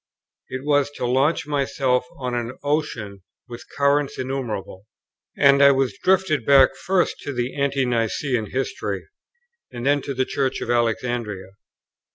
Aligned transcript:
It 0.49 0.65
was 0.65 0.89
to 0.95 1.05
launch 1.05 1.45
myself 1.45 2.07
on 2.17 2.33
an 2.33 2.57
ocean 2.63 3.21
with 3.47 3.63
currents 3.77 4.17
innumerable; 4.17 4.87
and 5.37 5.61
I 5.61 5.69
was 5.69 5.95
drifted 6.01 6.43
back 6.43 6.75
first 6.75 7.19
to 7.19 7.31
the 7.31 7.55
ante 7.55 7.85
Nicene 7.85 8.47
history, 8.49 9.07
and 9.71 9.85
then 9.85 10.01
to 10.01 10.15
the 10.15 10.25
Church 10.25 10.59
of 10.59 10.71
Alexandria. 10.71 11.49